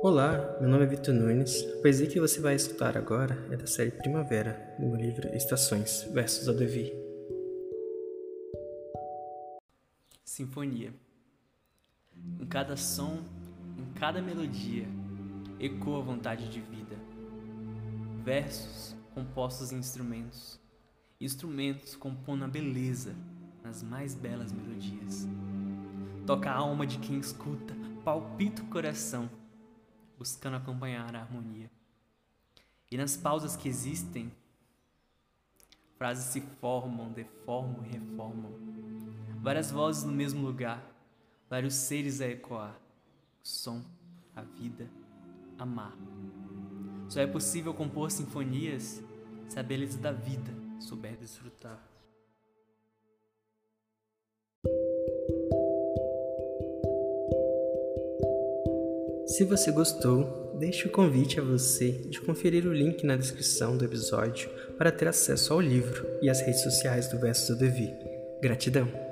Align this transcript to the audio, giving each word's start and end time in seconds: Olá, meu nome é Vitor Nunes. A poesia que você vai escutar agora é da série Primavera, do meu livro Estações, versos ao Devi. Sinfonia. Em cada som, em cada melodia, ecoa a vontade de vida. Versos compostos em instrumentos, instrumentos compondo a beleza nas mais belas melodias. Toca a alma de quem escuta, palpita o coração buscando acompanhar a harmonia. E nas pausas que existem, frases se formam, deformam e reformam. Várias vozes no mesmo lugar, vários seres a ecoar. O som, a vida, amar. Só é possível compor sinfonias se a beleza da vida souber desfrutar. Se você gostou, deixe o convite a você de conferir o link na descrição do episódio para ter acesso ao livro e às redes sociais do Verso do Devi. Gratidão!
Olá, 0.00 0.56
meu 0.60 0.68
nome 0.70 0.84
é 0.84 0.86
Vitor 0.86 1.12
Nunes. 1.12 1.64
A 1.76 1.82
poesia 1.82 2.06
que 2.06 2.20
você 2.20 2.40
vai 2.40 2.54
escutar 2.54 2.96
agora 2.96 3.34
é 3.50 3.56
da 3.56 3.66
série 3.66 3.90
Primavera, 3.90 4.76
do 4.78 4.86
meu 4.86 4.94
livro 4.94 5.28
Estações, 5.34 6.04
versos 6.12 6.48
ao 6.48 6.54
Devi. 6.54 6.92
Sinfonia. 10.24 10.94
Em 12.38 12.46
cada 12.46 12.76
som, 12.76 13.24
em 13.76 13.92
cada 13.98 14.22
melodia, 14.22 14.86
ecoa 15.58 15.98
a 15.98 16.04
vontade 16.04 16.48
de 16.48 16.60
vida. 16.60 16.94
Versos 18.22 18.94
compostos 19.12 19.72
em 19.72 19.78
instrumentos, 19.78 20.60
instrumentos 21.20 21.96
compondo 21.96 22.44
a 22.44 22.48
beleza 22.48 23.16
nas 23.64 23.82
mais 23.82 24.14
belas 24.14 24.52
melodias. 24.52 25.26
Toca 26.24 26.48
a 26.48 26.54
alma 26.54 26.86
de 26.86 26.98
quem 27.00 27.18
escuta, 27.18 27.74
palpita 28.04 28.62
o 28.62 28.66
coração 28.66 29.28
buscando 30.18 30.56
acompanhar 30.56 31.14
a 31.14 31.20
harmonia. 31.20 31.70
E 32.90 32.96
nas 32.96 33.16
pausas 33.16 33.56
que 33.56 33.68
existem, 33.68 34.32
frases 35.96 36.26
se 36.26 36.40
formam, 36.60 37.12
deformam 37.12 37.84
e 37.84 37.88
reformam. 37.88 38.52
Várias 39.40 39.70
vozes 39.70 40.04
no 40.04 40.12
mesmo 40.12 40.44
lugar, 40.44 40.82
vários 41.48 41.74
seres 41.74 42.20
a 42.20 42.26
ecoar. 42.26 42.74
O 43.42 43.46
som, 43.46 43.82
a 44.34 44.42
vida, 44.42 44.90
amar. 45.58 45.96
Só 47.08 47.20
é 47.20 47.26
possível 47.26 47.72
compor 47.72 48.10
sinfonias 48.10 49.02
se 49.48 49.58
a 49.58 49.62
beleza 49.62 49.98
da 49.98 50.12
vida 50.12 50.52
souber 50.80 51.16
desfrutar. 51.16 51.82
Se 59.28 59.44
você 59.44 59.70
gostou, 59.70 60.56
deixe 60.58 60.88
o 60.88 60.90
convite 60.90 61.38
a 61.38 61.42
você 61.42 61.92
de 61.92 62.18
conferir 62.18 62.66
o 62.66 62.72
link 62.72 63.04
na 63.04 63.14
descrição 63.14 63.76
do 63.76 63.84
episódio 63.84 64.48
para 64.78 64.90
ter 64.90 65.06
acesso 65.06 65.52
ao 65.52 65.60
livro 65.60 66.06
e 66.22 66.30
às 66.30 66.40
redes 66.40 66.62
sociais 66.62 67.08
do 67.08 67.18
Verso 67.18 67.52
do 67.52 67.58
Devi. 67.58 67.94
Gratidão! 68.40 69.07